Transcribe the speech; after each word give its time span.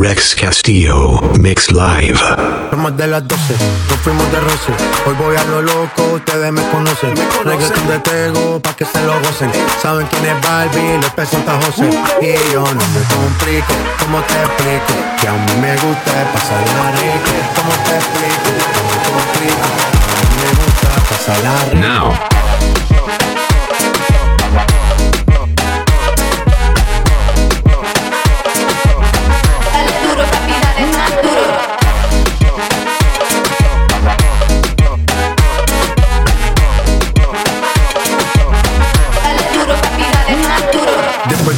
Rex 0.00 0.36
Castillo, 0.36 1.20
Mix 1.40 1.72
Live. 1.72 2.20
Más 2.76 2.96
de 2.96 3.08
las 3.08 3.26
12, 3.26 3.54
nos 3.90 3.98
fuimos 3.98 4.30
de 4.30 4.40
roce. 4.40 4.72
Hoy 5.06 5.14
voy 5.18 5.36
a 5.36 5.44
lo 5.44 5.62
loco, 5.62 6.02
ustedes 6.14 6.52
me 6.52 6.62
conocen. 6.70 7.14
Reggaeton 7.44 7.88
de 7.88 7.98
Tego, 7.98 8.60
pa' 8.60 8.76
que 8.76 8.84
se 8.84 9.02
lo 9.04 9.18
gocen. 9.20 9.50
Saben 9.82 10.06
quién 10.06 10.24
es 10.26 10.40
Barbie, 10.46 10.98
les 11.00 11.10
presenta 11.10 11.58
José. 11.62 11.90
Y 12.22 12.52
yo 12.52 12.60
no 12.60 12.86
me 12.94 13.02
complico, 13.12 13.74
¿cómo 13.98 14.20
te 14.20 14.34
explico? 14.34 14.94
Que 15.20 15.28
a 15.28 15.32
mí 15.32 15.52
me 15.60 15.72
gusta 15.72 16.32
pasarla 16.32 16.92
rico. 16.92 17.34
¿Cómo 17.56 17.72
te 17.82 17.96
explico? 17.96 18.50
¿Cómo 19.04 19.20
te 19.20 19.48
explico? 19.48 19.66
A 20.14 20.22
mí 20.30 20.36
me 20.44 20.50
gusta 20.62 20.88
pasarla 21.10 21.64
rico. 21.72 21.86
Now, 21.86 22.37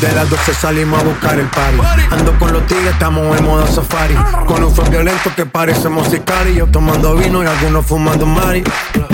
de 0.01 0.13
las 0.13 0.31
12 0.31 0.55
salimos 0.55 1.01
a 1.01 1.05
buscar 1.05 1.39
el 1.39 1.47
party. 1.47 1.79
Ando 2.11 2.39
con 2.39 2.53
los 2.53 2.67
tigres, 2.67 2.93
estamos 2.93 3.39
en 3.39 3.45
modo 3.45 3.67
safari. 3.67 4.15
Con 4.47 4.65
un 4.65 4.75
flow 4.75 4.89
violento 4.91 5.31
que 5.37 5.45
parece 5.45 5.89
musical. 5.89 6.53
Yo 6.55 6.67
tomando 6.67 7.15
vino 7.17 7.43
y 7.43 7.47
algunos 7.47 7.85
fumando 7.85 8.25
mari. 8.25 8.65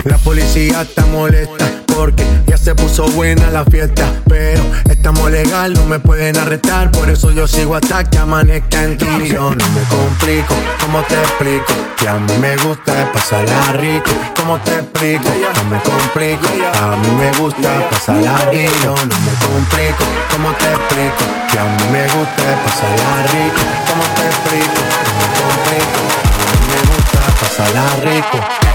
La 0.04 0.18
policía 0.18 0.82
está 0.82 1.04
molesta 1.06 1.85
porque 1.96 2.26
ya 2.46 2.58
se 2.58 2.74
puso 2.74 3.08
buena 3.08 3.50
la 3.50 3.64
fiesta. 3.64 4.04
Pero 4.28 4.62
estamos 4.88 5.30
legal, 5.30 5.72
no 5.72 5.84
me 5.86 5.98
pueden 5.98 6.36
arrestar. 6.36 6.90
Por 6.92 7.08
eso 7.08 7.30
yo 7.30 7.48
sigo 7.48 7.74
hasta 7.74 8.04
que 8.04 8.18
amanezca 8.18 8.84
en. 8.84 8.98
Yo 8.98 9.50
no 9.54 9.68
me 9.70 9.82
complico, 9.88 10.54
¿cómo 10.80 11.00
te 11.02 11.14
explico? 11.14 11.72
Que 11.96 12.08
a 12.08 12.14
mí 12.14 12.32
me 12.38 12.56
gusta 12.58 13.10
pasarla 13.12 13.72
rico. 13.72 14.10
¿Cómo 14.36 14.58
te 14.60 14.74
explico? 14.74 15.28
No 15.56 15.64
me 15.70 15.80
complico, 15.80 16.46
a 16.82 16.96
mí 16.96 17.10
me 17.18 17.32
gusta 17.38 17.88
pasarla 17.90 18.50
rico. 18.50 18.72
Yo 18.84 18.94
no 18.94 19.16
me 19.26 19.32
complico, 19.46 20.04
¿cómo 20.30 20.50
te 20.52 20.66
explico? 20.66 21.24
Que 21.50 21.58
a 21.58 21.64
mí 21.64 21.84
me 21.92 22.02
gusta 22.02 22.44
pasarla 22.64 23.22
rico. 23.32 23.60
¿Cómo 23.88 24.04
te 24.14 24.26
explico? 24.26 24.80
No 25.06 25.12
me 25.18 25.26
complico, 25.40 26.00
a 26.40 26.52
mí 26.52 26.66
me 26.70 26.80
gusta 26.92 27.20
pasarla 27.40 27.84
rico. 28.04 28.65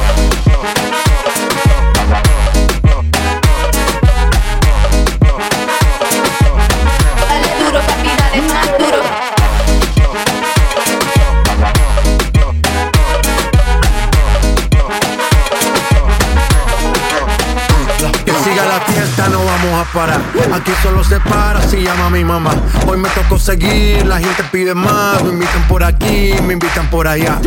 Aquí 20.92 21.00
solo 21.00 21.04
se 21.06 21.20
para 21.30 21.62
si 21.62 21.82
llama 21.82 22.10
mi 22.10 22.24
mamá. 22.26 22.54
Hoy 22.86 22.98
me 22.98 23.08
tocó 23.10 23.40
seguir, 23.40 24.06
la 24.06 24.20
gente 24.20 24.44
pide 24.52 24.76
más. 24.76 25.24
Me 25.24 25.32
invitan 25.32 25.66
por 25.70 25.84
aquí, 25.84 26.34
me 26.46 26.54
invitan 26.54 26.90
por 26.90 27.08
allá. 27.08 27.40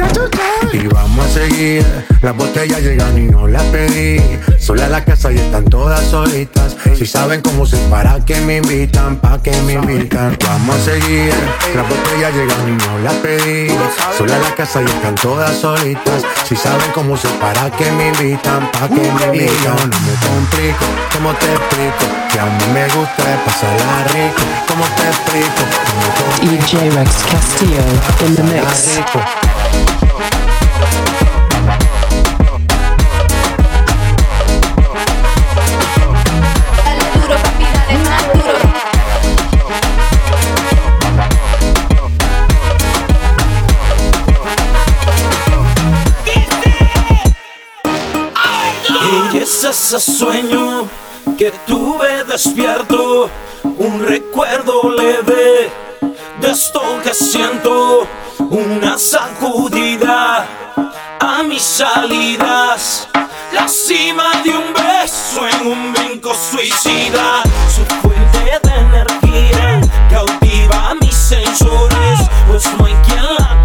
Y 0.72 0.86
vamos 0.86 1.26
a 1.26 1.28
seguir. 1.28 1.84
Las 2.22 2.34
botellas 2.34 2.80
llegan 2.80 3.18
y 3.18 3.26
no 3.26 3.46
las 3.46 3.62
pedí. 3.64 4.18
Sola 4.58 4.88
la 4.88 5.04
casa 5.04 5.30
y 5.30 5.36
están 5.36 5.66
todas 5.66 6.02
solitas. 6.04 6.74
Si 6.96 7.06
saben 7.06 7.40
cómo 7.40 7.66
se 7.66 7.76
para 7.88 8.24
que 8.24 8.40
me 8.42 8.58
invitan, 8.58 9.16
pa' 9.16 9.42
que 9.42 9.50
me 9.62 9.72
invitan. 9.74 10.36
Vamos 10.46 10.76
a 10.76 10.84
seguir. 10.84 11.34
Las 11.74 11.88
botellas 11.88 12.32
llegan 12.34 12.68
y 12.68 12.72
no 12.72 12.98
las 13.00 13.14
pedí. 13.14 13.68
Sola 14.16 14.38
la 14.38 14.54
casa 14.54 14.80
y 14.80 14.84
están 14.84 15.14
todas 15.16 15.56
solitas. 15.56 16.22
Si 16.48 16.54
saben 16.54 16.90
cómo 16.94 17.16
se 17.16 17.28
para 17.40 17.68
que 17.70 17.90
me 17.92 18.08
invitan, 18.08 18.70
pa' 18.70 18.88
que 18.88 18.94
me 18.94 19.26
invitan. 19.26 19.90
No 19.90 20.00
me 20.06 20.14
complico, 20.28 20.84
¿cómo 21.12 21.32
te 21.34 21.46
explico? 21.46 22.04
Que 22.30 22.38
a 22.38 22.44
mí 22.44 22.64
me 22.72 22.84
gusta 22.94 23.44
pasarla 23.44 24.04
rico. 24.12 24.42
¿Cómo 24.68 24.84
te 24.96 25.02
explico? 25.08 25.62
No 25.88 26.00
me 26.00 26.08
complico, 26.22 26.64
DJ 26.64 26.90
Rex 26.90 27.24
Castillo 27.30 27.82
in 28.26 28.36
the 28.36 28.42
mix. 28.44 29.93
Ese 49.74 49.98
sueño 49.98 50.88
que 51.36 51.50
tuve 51.66 52.22
despierto, 52.22 53.28
un 53.64 54.06
recuerdo 54.06 54.88
leve 54.88 55.68
de 56.40 56.48
esto 56.48 56.80
que 57.02 57.12
siento, 57.12 58.06
una 58.38 58.96
sacudida 58.96 60.46
a 61.18 61.42
mis 61.42 61.60
salidas, 61.60 63.08
la 63.52 63.66
cima 63.66 64.30
de 64.44 64.50
un 64.50 64.72
beso 64.74 65.40
en 65.48 65.66
un 65.66 65.92
brinco 65.92 66.32
suicida, 66.34 67.42
su 67.74 67.84
fuente 68.00 68.60
de 68.62 68.74
energía 68.76 69.80
cautiva 70.08 70.94
mis 71.00 71.16
sensores, 71.16 72.20
pues 72.46 72.64
no 72.78 72.86
hay 72.86 72.94
quien 73.06 73.24
la 73.24 73.64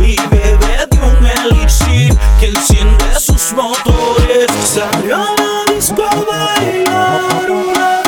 y 0.00 0.16
bebe 0.30 0.86
de 0.90 0.98
un 0.98 1.26
elixir 1.26 2.16
que 2.40 2.48
enciende 2.48 3.20
sus 3.20 3.52
motores. 3.52 4.46
Salió 4.64 5.16
a 5.16 5.34
la 5.36 5.74
disco 5.74 6.02
a 6.02 6.14
bailar 6.60 7.50
una 7.50 8.02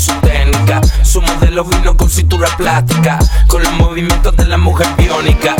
su 0.00 0.12
técnica. 0.20 0.80
Su 1.02 1.22
modelo 1.22 1.64
vino 1.64 1.96
con 1.96 2.10
cintura 2.10 2.48
plástica. 2.56 3.18
Con 3.46 3.62
los 3.62 3.72
movimientos 3.74 4.36
de 4.36 4.46
la 4.46 4.58
mujer 4.58 4.88
biónica. 4.98 5.54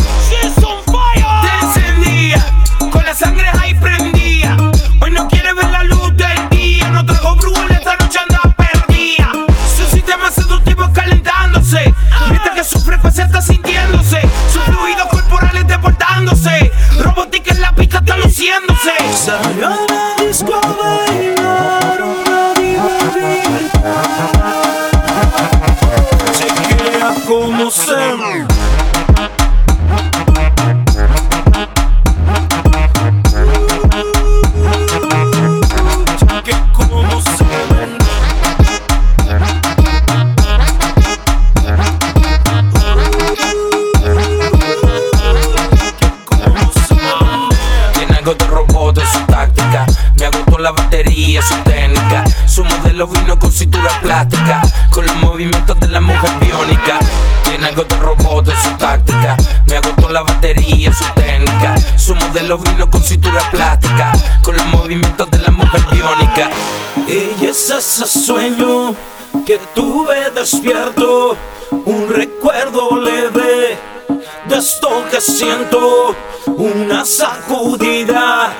Siento, 75.34 76.14
una 76.46 77.04
sacudida 77.04 78.52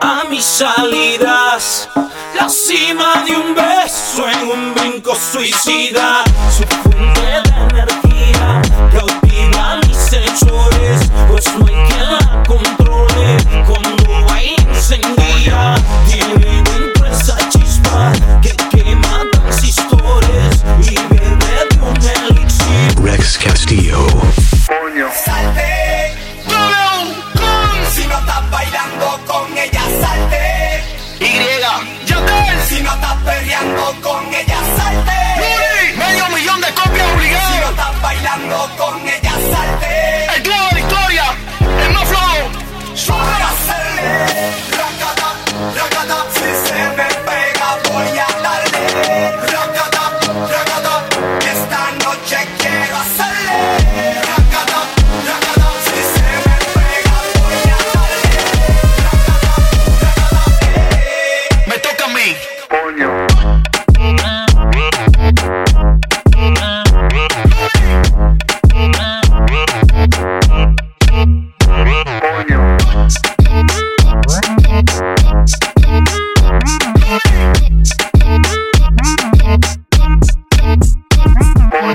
a 0.00 0.24
mis 0.30 0.42
salidas. 0.42 1.88
La 2.34 2.48
cima 2.48 3.24
de 3.26 3.36
un 3.36 3.54
beso 3.54 4.26
en 4.26 4.48
un 4.48 4.74
brinco 4.74 5.14
suicida. 5.14 6.24
Su 6.56 6.64
fuente 6.64 7.20
de 7.20 7.60
energía 7.70 8.62
cautiva 8.90 9.80
mis 9.86 10.12
hechores, 10.12 11.10
pues 11.28 11.44
no 11.58 11.66
hay 11.66 11.77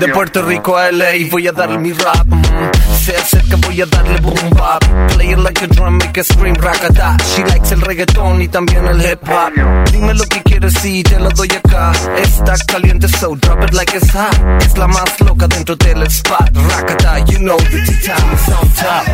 De 0.00 0.08
Puerto 0.08 0.42
Rico 0.42 0.76
a 0.76 0.90
LA 0.90 1.28
voy 1.30 1.46
a 1.46 1.52
darle 1.52 1.78
mi 1.78 1.92
rap 1.92 2.26
mm. 2.26 2.94
Se 3.04 3.16
acerca 3.16 3.56
voy 3.56 3.80
a 3.82 3.86
darle 3.86 4.18
boom 4.20 4.50
bap. 4.50 4.82
Play 5.14 5.32
it 5.32 5.38
like 5.38 5.62
a 5.62 5.66
drum, 5.66 5.98
make 5.98 6.18
a 6.18 6.24
scream 6.24 6.54
rakata 6.54 7.16
She 7.34 7.44
likes 7.44 7.70
el 7.72 7.82
reggaetón 7.82 8.40
y 8.40 8.48
también 8.48 8.86
el 8.86 9.00
hip 9.00 9.20
hop. 9.28 9.52
Dime 9.92 10.14
lo 10.14 10.24
que 10.24 10.42
quieres 10.42 10.84
y 10.84 11.02
te 11.02 11.18
lo 11.20 11.28
doy 11.30 11.48
acá. 11.48 11.92
Está 12.16 12.54
caliente 12.66 13.08
so 13.08 13.34
drop 13.36 13.62
it 13.62 13.74
like 13.74 13.94
it's 13.94 14.10
hot. 14.10 14.34
Es 14.62 14.76
la 14.78 14.86
más 14.86 15.20
loca 15.20 15.46
dentro 15.48 15.76
del 15.76 16.02
spot. 16.04 16.50
Rakata, 16.54 17.18
you 17.30 17.38
know 17.40 17.58
the 17.58 17.78
T-time 17.84 18.34
is 18.34 18.48
on 18.48 18.68
top. 18.72 19.04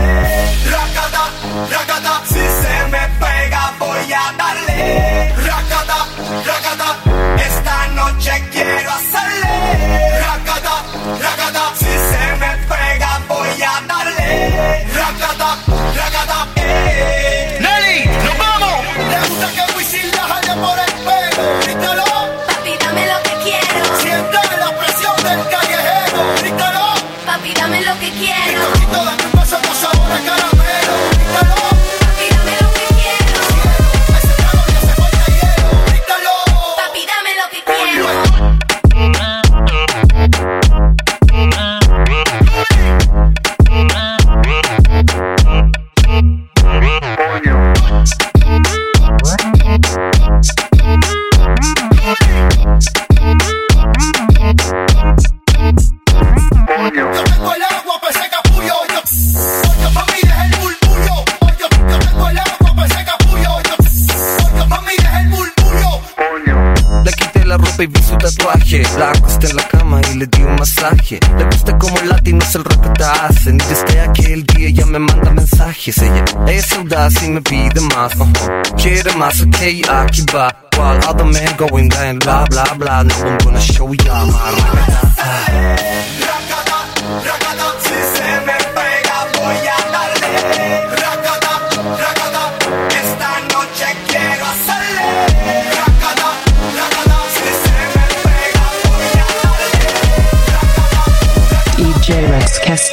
Racata, 0.70 1.24
racata, 1.70 2.22
si 2.26 2.34
se 2.34 2.90
me 2.90 3.08
pega 3.18 3.72
voy 3.78 4.12
a 4.12 4.32
darle. 4.38 5.34
Racata, 5.46 6.06
racata, 6.46 6.69
tatuaje 68.70 68.98
La 68.98 69.10
acosté 69.10 69.48
en 69.48 69.56
la 69.56 69.62
cama 69.68 70.00
y 70.12 70.18
le 70.18 70.26
di 70.26 70.42
un 70.42 70.56
masaje. 70.56 71.20
Le 71.36 71.44
gusta 71.44 71.76
como 71.78 71.96
latinos 72.02 72.54
el 72.54 72.64
rap 72.64 72.96
que 72.96 73.04
hacen. 73.04 73.56
Y 73.56 73.64
desde 73.68 74.00
aquel 74.00 74.44
día 74.44 74.68
ella 74.68 74.86
me 74.86 74.98
manda 74.98 75.30
mensajes. 75.30 75.98
Ella 75.98 76.24
es 76.46 76.72
audaz 76.72 77.22
y 77.22 77.28
me 77.30 77.42
pide 77.42 77.80
más. 77.94 78.14
Uh 78.16 78.30
Quiere 78.76 79.12
más, 79.16 79.40
ok, 79.40 79.56
aquí 79.88 80.24
va. 80.34 80.54
While 80.76 81.00
other 81.06 81.26
men 81.26 81.56
going 81.58 81.88
down, 81.88 82.18
bla 82.20 82.46
bla 82.48 82.64
bla 82.74 83.04
Now 83.04 83.26
I'm 83.26 83.38
gonna 83.44 83.60
show 83.60 83.92
ya 83.92 84.24
my 84.24 84.50
rakata 84.56 85.99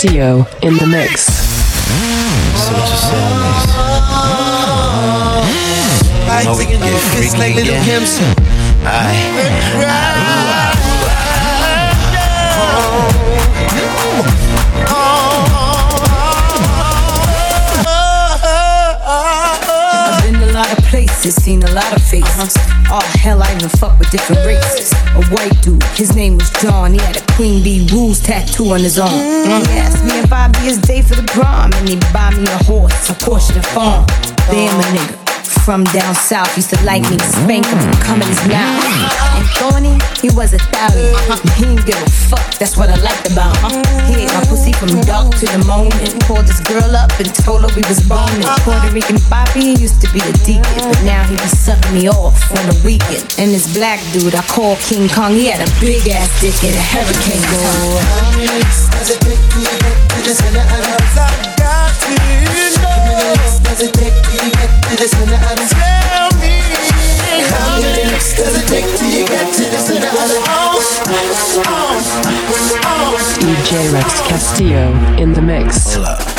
Theo 0.08 0.48
in 0.62 0.78
the 0.78 0.88
mix. 0.88 1.26
Such 1.26 2.78
a 2.78 2.98
sadness. 2.98 3.68
Like, 6.28 6.48
oh, 6.48 6.56
get 6.58 6.80
freaky 7.12 7.60
again. 7.62 8.04
I, 8.86 8.88
I, 8.88 9.86
I, 9.86 10.57
places, 21.28 21.44
seen 21.44 21.64
a 21.64 21.72
lot 21.72 21.96
of 21.96 22.02
faces. 22.02 22.56
Oh 22.90 23.02
hell, 23.20 23.42
I 23.44 23.54
even 23.56 23.70
fuck 23.70 23.98
with 24.00 24.10
different 24.12 24.46
races. 24.46 24.92
A 25.16 25.24
white 25.36 25.62
dude, 25.62 25.84
his 25.96 26.16
name 26.16 26.38
was 26.38 26.50
John. 26.62 26.94
He 26.94 27.00
had 27.00 27.18
a 27.18 27.34
Queen 27.34 27.64
Bee 27.64 27.88
Rules 27.92 28.20
tattoo 28.20 28.72
on 28.72 28.80
his 28.80 29.00
arm. 29.00 29.12
Mm-hmm. 29.12 29.72
He 29.72 29.78
asked 29.80 30.04
me 30.04 30.20
if 30.20 30.32
I'd 30.32 30.54
be 30.54 30.60
his 30.60 30.78
day 30.78 31.02
for 31.02 31.16
the 31.16 31.24
prom, 31.24 31.74
and 31.74 31.90
he 31.90 31.96
buy 32.14 32.32
me 32.32 32.44
a 32.44 32.64
horse, 32.64 33.10
a 33.10 33.14
Porsche, 33.14 33.58
a 33.58 33.64
farm. 33.64 34.06
Damn 34.50 34.80
a 34.80 34.84
nigga. 34.84 35.27
From 35.68 35.84
down 35.92 36.16
south, 36.16 36.56
used 36.56 36.70
to 36.70 36.80
like 36.86 37.04
me, 37.12 37.20
spank 37.20 37.68
him, 37.68 37.92
come 38.00 38.22
in 38.22 38.28
his 38.30 38.40
mouth. 38.48 38.80
And 39.36 39.44
Thorny, 39.60 40.00
he 40.24 40.32
was 40.32 40.54
a 40.54 40.60
thousand. 40.72 41.12
He 41.60 41.76
didn't 41.76 41.84
give 41.86 42.00
a 42.00 42.10
fuck, 42.10 42.56
that's 42.56 42.78
what 42.78 42.90
I 42.90 42.96
liked 43.04 43.30
about 43.30 43.52
him. 43.60 43.84
He 44.08 44.24
ate 44.24 44.32
my 44.32 44.46
pussy 44.48 44.72
from 44.72 44.96
dark 45.04 45.36
to 45.36 45.46
the 45.46 45.60
morning. 45.68 45.92
Called 46.24 46.48
this 46.48 46.62
girl 46.64 46.96
up 46.96 47.12
and 47.20 47.28
told 47.44 47.68
her 47.68 47.72
we 47.76 47.84
was 47.84 48.00
boning. 48.08 48.48
Puerto 48.64 48.88
Rican 48.96 49.20
Bobby, 49.28 49.76
used 49.76 50.00
to 50.00 50.08
be 50.16 50.24
a 50.24 50.32
deacon, 50.48 50.64
but 50.88 51.04
now 51.04 51.28
he 51.28 51.36
be 51.36 51.52
sucking 51.52 51.92
me 51.92 52.08
off 52.08 52.40
on 52.56 52.64
the 52.72 52.80
weekend. 52.88 53.28
And 53.36 53.52
this 53.52 53.68
black 53.76 54.00
dude 54.16 54.36
I 54.40 54.48
call 54.48 54.78
King 54.88 55.12
Kong, 55.12 55.36
he 55.36 55.52
had 55.52 55.60
a 55.60 55.68
big 55.84 56.08
ass 56.08 56.32
dick 56.40 56.56
and 56.64 56.80
a 56.80 56.86
hurricane 56.96 57.44
go 57.52 57.60
does 63.78 63.90
it 63.90 63.94
take 63.94 64.14
till 64.24 64.44
you 64.44 64.52
get 64.52 64.70
to 64.90 64.96
the? 64.98 65.08
Tell 65.70 66.30
me. 66.42 66.54
How 67.46 67.80
many 67.80 68.10
does 68.10 68.56
it 68.58 68.68
take 68.68 68.86
till 68.98 69.10
you 69.10 69.28
get 69.28 69.54
to 69.54 69.62
this 69.62 69.90
and 69.90 70.02
the 70.02 70.08
other? 70.08 70.40
Oh, 70.48 70.82
oh. 71.68 71.98
DJ 73.40 73.94
Rex 73.94 74.22
Castillo 74.22 74.94
in 75.22 75.34
the 75.34 75.42
mix. 75.42 75.94
Hola. 75.94 76.37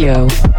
Radio. 0.00 0.49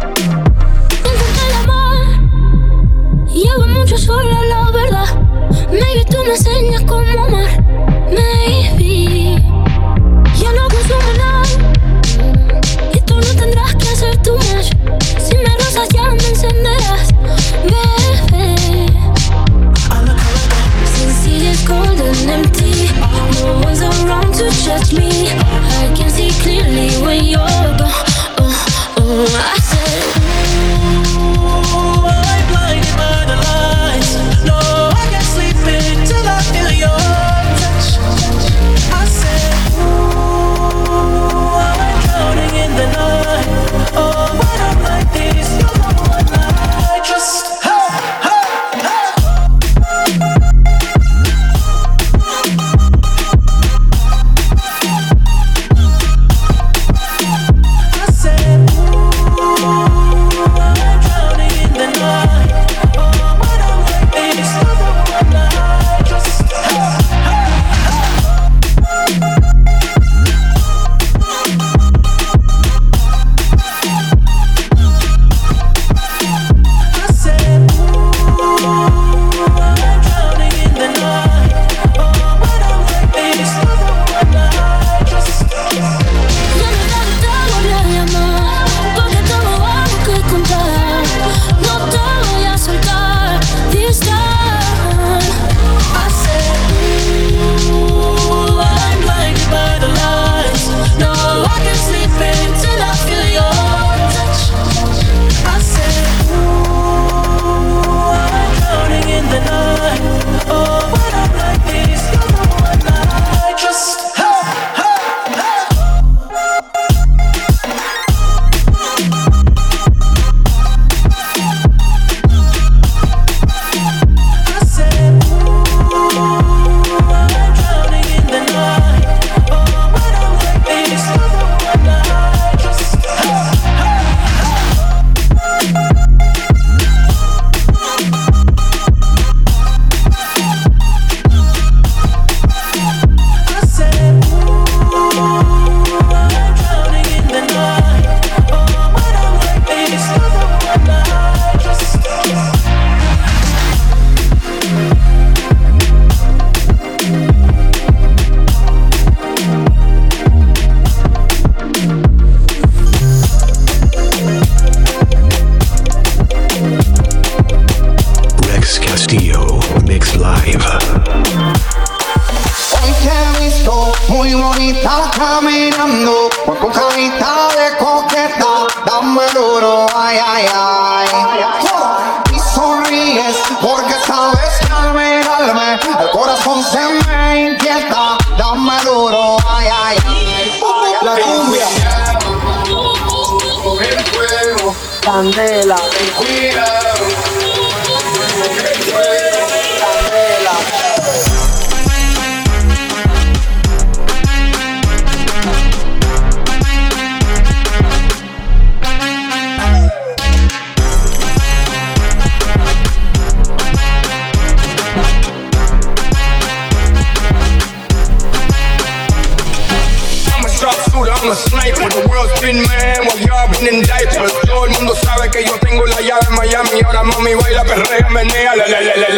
candela. 195.02 195.76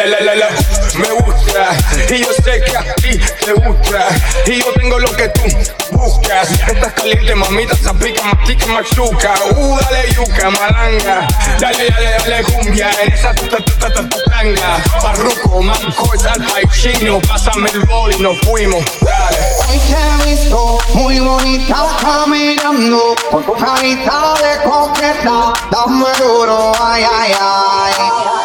La 0.06 0.20
la 0.20 0.20
la 0.20 0.34
la. 0.34 0.49
Me 0.99 1.11
gusta 1.11 1.76
y 2.11 2.18
yo 2.18 2.32
sé 2.44 2.61
que 2.62 2.76
a 2.76 2.94
ti 2.96 3.18
te 3.44 3.52
gusta 3.52 4.08
y 4.46 4.61
yo 4.61 4.73
tengo 4.75 4.99
lo 4.99 5.11
que 5.16 5.28
tú 5.28 5.42
buscas. 5.92 6.50
Estás 6.50 6.92
caliente, 6.92 7.34
mamita, 7.34 7.75
se 7.76 7.92
pica, 7.94 8.23
mastica, 8.23 8.66
machuca. 8.66 9.34
Uh, 9.56 9.78
dale 9.80 10.12
yuca, 10.12 10.50
malanga. 10.50 11.26
Dale, 11.58 11.88
dale, 11.90 12.16
dale 12.18 12.44
cumbia 12.44 12.90
en 13.02 13.12
esa 13.12 13.34
ta 13.34 13.49
ta 13.49 13.58
ta 13.80 13.92
ta 13.92 14.08
ta 14.08 14.18
tanga. 14.30 14.82
Barroco, 15.02 15.62
manco, 15.62 16.12
salta 16.18 16.61
y 16.62 16.68
chino. 16.68 17.20
Pásame 17.20 17.70
el 17.70 17.80
bol 17.80 18.12
y 18.12 18.18
nos 18.18 18.38
fuimos. 18.40 18.84
Dale. 19.00 19.38
Hoy 19.68 19.78
te 19.78 19.94
he 19.94 20.34
visto 20.34 20.78
muy 20.94 21.18
bonita 21.20 21.87
caminando 22.00 23.14
con 23.30 23.44
tu 23.44 23.52
carita 23.54 24.34
de 24.42 24.68
coqueta. 24.68 25.52
Dame 25.70 26.11
duro, 26.18 26.73
ay, 26.80 27.04
ay, 27.11 27.32
ay. 27.40 28.43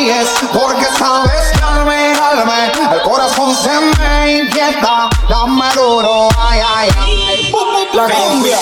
Sonríes 0.00 0.28
porque 0.54 0.86
sabes 0.96 1.52
que 1.52 1.62
al 1.62 1.84
mirarme 1.84 2.72
el 2.94 3.02
corazón 3.02 3.54
se 3.54 3.68
me 3.98 4.38
inquieta. 4.38 5.10
Dame 5.28 5.66
duro, 5.74 6.28
ay, 6.38 6.60
ay, 6.74 6.90
ay. 6.98 7.52
La 7.92 8.08
cumbia. 8.08 8.58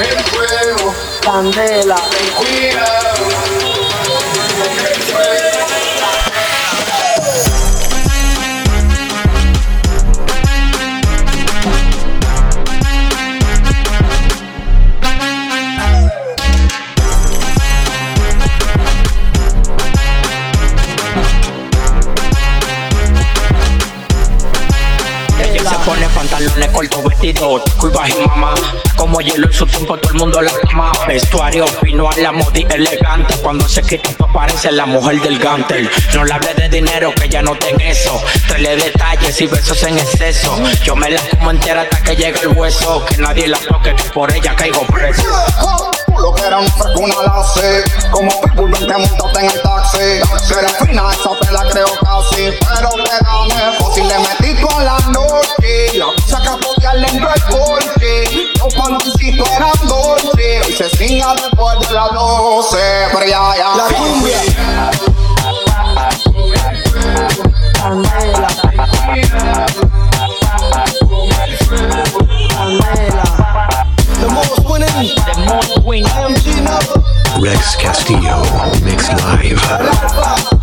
El 0.00 0.24
fuego, 0.24 0.94
Candela, 1.20 1.96
cuidado. 2.38 3.47
22, 27.32 27.62
y 28.08 28.26
mamá. 28.26 28.54
Como 28.96 29.20
hielo 29.20 29.46
en 29.46 29.52
su 29.52 29.66
tiempo, 29.66 29.96
todo 29.98 30.12
el 30.12 30.18
mundo 30.18 30.40
la 30.40 30.52
ama. 30.70 30.92
Vestuario 31.06 31.66
fino 31.66 32.08
a 32.08 32.16
la 32.16 32.32
modi 32.32 32.66
elegante. 32.70 33.34
Cuando 33.42 33.68
se 33.68 33.82
quita, 33.82 34.10
pues, 34.16 34.30
aparece 34.30 34.72
la 34.72 34.86
mujer 34.86 35.20
del 35.20 35.38
gantel. 35.38 35.90
No 36.14 36.24
le 36.24 36.32
hable 36.32 36.54
de 36.54 36.68
dinero, 36.68 37.12
que 37.14 37.28
ya 37.28 37.42
no 37.42 37.54
ten 37.56 37.80
eso. 37.80 38.22
Trele 38.46 38.76
detalles 38.76 39.40
y 39.40 39.46
besos 39.46 39.82
en 39.82 39.98
exceso. 39.98 40.58
Yo 40.84 40.96
me 40.96 41.10
la 41.10 41.20
como 41.30 41.50
entera 41.50 41.82
hasta 41.82 42.02
que 42.02 42.16
llega 42.16 42.40
el 42.40 42.48
hueso. 42.48 43.04
Que 43.04 43.18
nadie 43.18 43.46
la 43.46 43.58
toque, 43.58 43.94
que 43.94 44.04
por 44.04 44.32
ella 44.32 44.54
caigo 44.56 44.82
preso. 44.86 45.22
Lo 46.18 46.34
que 46.34 46.44
era 46.44 46.58
un 46.58 46.66
fresco, 46.66 47.00
una 47.00 47.22
lace 47.22 47.84
Como 48.10 48.30
Pitbull, 48.40 48.70
ven 48.70 48.86
que 48.86 48.98
montaste 48.98 49.40
en 49.40 49.46
el 49.46 49.62
taxi. 49.62 50.20
Si 50.46 50.52
eres 50.52 50.76
fina, 50.78 51.02
esa 51.12 51.30
te 51.40 51.52
la 51.52 51.62
creo 51.70 51.86
casi. 52.00 52.50
Pero 52.60 52.90
quédame 52.90 53.78
fácil, 53.78 54.08
le 54.08 54.18
metí 54.18 54.60
toda 54.60 54.80
la 54.84 54.98
noche 55.08 55.38
Saca 56.26 56.56
podia 56.58 56.94
lento 56.94 57.28
el 57.34 57.42
porche 57.42 58.50
Los 58.58 58.74
panticitos 58.74 59.48
eran 59.50 59.72
dolce 59.88 60.60
Y 60.68 60.72
se 60.72 60.88
siga 60.90 61.34
después 61.34 61.80
de 61.80 61.94
las 61.94 62.12
12 62.12 62.78
Pero 63.12 63.26
ya, 63.26 63.56
ya. 63.56 63.76
La 63.76 63.84
cumbia. 63.96 64.38
Candela, 67.74 68.48
candela. 72.56 73.27
The 74.20 74.28
most 74.34 74.68
winning 74.68 75.14
The 75.14 75.44
most 75.46 75.86
win. 75.86 76.04
IMG 76.04 76.64
number 76.64 77.04
Rex 77.40 77.76
Castillo 77.76 78.42
Mix 78.84 79.08
Live. 79.10 80.57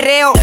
perreo. 0.00 0.39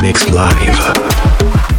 Castillo 0.00 0.02
mixed 0.02 0.30
live. 0.30 1.69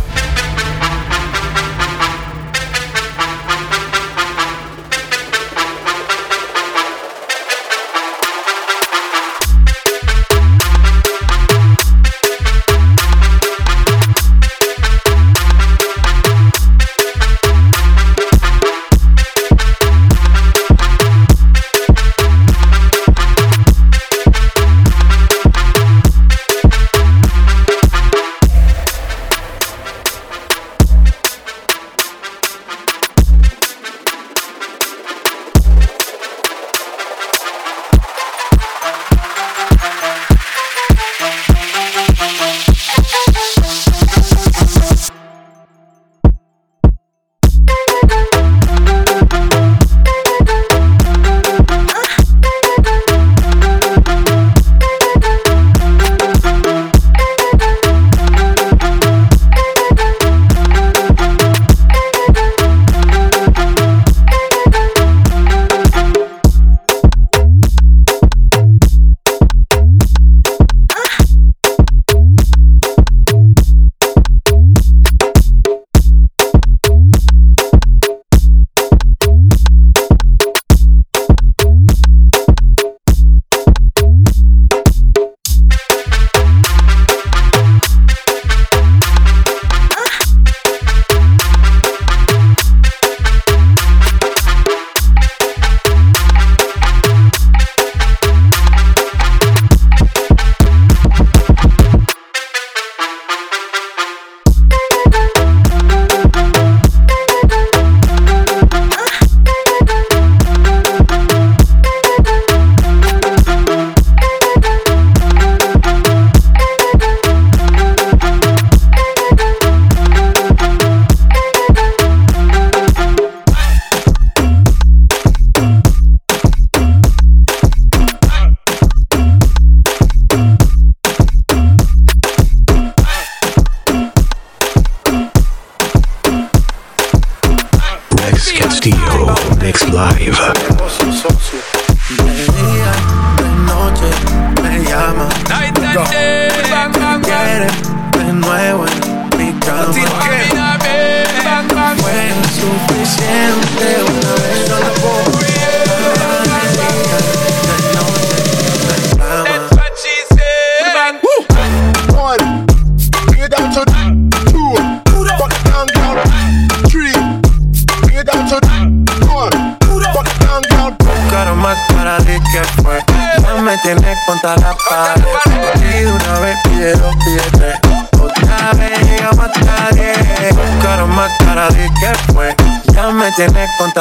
Damn 153.32 153.62
down. 153.78 154.21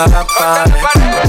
Contra 0.05 0.07
la 0.07 0.25
pared. 0.25 0.73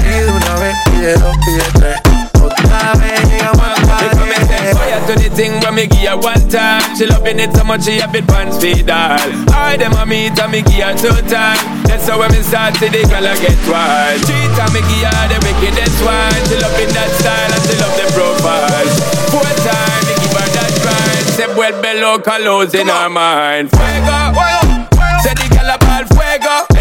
Y 0.04 0.20
de 0.20 0.30
una 0.30 0.54
vez 0.56 1.20
dos 1.20 1.36
billetes. 1.44 2.00
Otra 2.42 2.92
vez 2.94 3.30
llega 3.30 3.52
más 3.54 3.74
tarde. 3.86 4.74
Fire 4.74 5.00
to 5.06 5.14
the 5.14 5.30
thing 5.30 5.60
when 5.60 5.74
me 5.74 5.86
give 5.86 6.08
her 6.08 6.16
one 6.16 6.48
time. 6.48 6.82
She 6.96 7.06
loving 7.06 7.40
it 7.40 7.54
so 7.54 7.64
much 7.64 7.84
she 7.84 7.98
have 8.00 8.14
it 8.14 8.26
pants 8.26 8.58
feed 8.58 8.90
all. 8.90 9.18
I 9.52 9.76
dem 9.76 9.92
a 9.92 10.06
meet 10.06 10.38
and 10.38 10.52
me 10.52 10.62
give 10.62 10.84
her 10.84 10.94
two 10.94 11.14
time. 11.28 11.58
That's 11.84 12.08
how 12.08 12.18
when 12.18 12.32
me 12.32 12.42
start 12.42 12.74
to 12.74 12.88
the 12.88 13.02
girl 13.08 13.26
I 13.26 13.36
get 13.40 13.58
wild. 13.68 14.20
Three 14.24 14.48
time 14.56 14.72
me 14.72 14.80
give 14.88 15.04
her 15.04 15.28
the 15.28 15.38
wickedest 15.44 15.98
one. 16.04 16.40
She 16.48 16.56
loving 16.56 16.92
that 16.94 17.10
style 17.20 17.52
and 17.52 17.62
she 17.66 17.74
love 17.76 17.94
the 17.98 18.06
profile. 18.14 18.88
Four 19.30 19.52
time 19.66 20.02
me 20.08 20.14
give 20.22 20.36
her 20.38 20.48
that 20.56 20.72
grind. 20.80 21.26
Se 21.36 21.46
vuelve 21.54 22.00
loca, 22.00 22.38
losing 22.38 22.88
her 22.88 23.08
mind. 23.08 23.70
Fuego, 23.70 24.61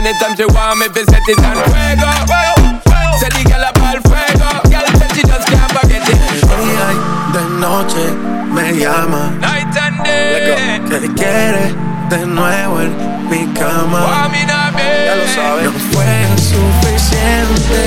Anytime 0.02 0.36
she 0.36 0.46
want 0.46 0.80
me, 0.80 0.88
fi 0.90 1.04
set 1.06 1.22
it 1.30 1.38
on 1.46 1.62
fuego. 1.70 2.10
Say 3.22 3.30
the 3.30 3.42
girl 3.46 3.62
a 3.62 3.72
ball 3.78 4.02
fuego. 4.10 4.50
Girl 4.74 4.88
said 4.98 5.14
she 5.14 5.22
just 5.22 5.46
can't 5.46 5.72
forget 5.78 6.02
it. 6.10 6.18
Día 6.58 6.88
y 6.90 6.98
de 7.34 7.44
noche 7.62 8.06
me 8.50 8.66
llama. 8.82 9.30
Night 9.40 9.78
and 9.78 10.04
day. 10.04 10.82
Que 10.90 11.08
quiere 11.14 11.76
de 12.10 12.26
nuevo 12.26 12.82
en 12.82 12.92
mi 13.30 13.46
cama. 13.54 14.02
Ya 15.06 15.16
lo 15.16 15.28
sabes. 15.36 15.66
No 15.66 15.74
fue 15.94 16.14
suficiente 16.50 17.81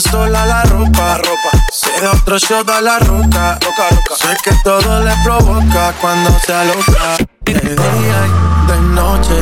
Sola 0.00 0.46
la 0.46 0.62
ropa. 0.62 1.20
Se 1.70 2.00
da 2.00 2.12
otro 2.12 2.38
shot 2.38 2.68
a 2.70 2.80
la 2.80 2.98
roca. 2.98 3.58
Sé 4.16 4.34
que 4.42 4.50
todo 4.64 5.02
le 5.04 5.12
provoca 5.22 5.92
cuando 6.00 6.30
se 6.46 6.54
aloca. 6.54 7.16
De 7.44 7.52
día 7.52 8.18
y 8.26 8.72
de 8.72 8.78
noche 8.94 9.34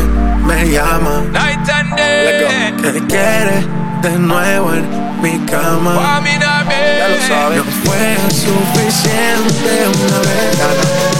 me 0.45 0.69
llama. 0.69 1.23
Night 1.31 1.69
and 1.69 1.97
day. 1.97 2.75
Que 2.83 3.07
quiere 3.07 3.65
de 4.03 4.19
nuevo 4.19 4.75
en 4.75 5.23
mi 5.23 5.39
cama. 5.47 6.21
Ya 6.25 7.09
lo 7.09 7.21
sabes. 7.29 7.59
No 7.59 7.65
fue 7.85 8.17
suficiente 8.31 9.89
una 10.05 10.19
vez. 10.19 11.19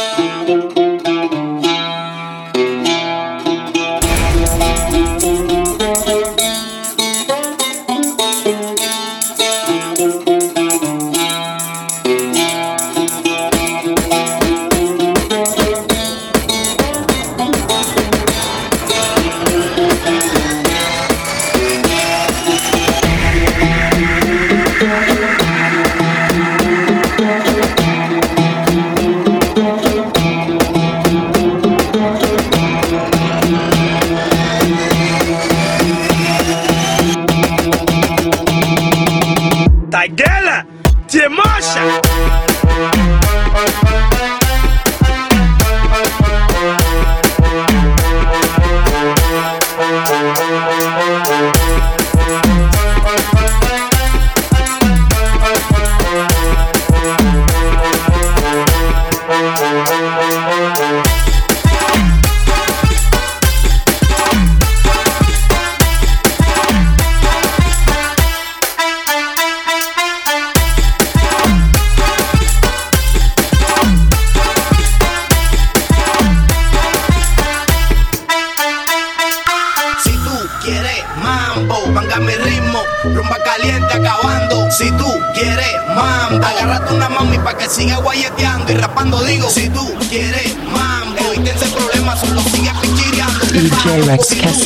Taguela, 39.91 40.65
te 41.05 41.27
mocha! 41.27 42.01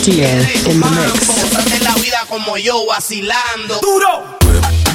Castillo 0.06 0.28
in 0.28 0.80
the 0.80 0.89
mix. 0.91 1.28
Gózate 1.28 1.80
la 1.80 1.96
vida 1.96 2.20
como 2.30 2.58
yo, 2.58 2.86
vacilando. 2.86 3.80
Duro. 3.82 4.38